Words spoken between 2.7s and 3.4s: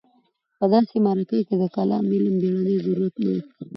ضرورت نه و.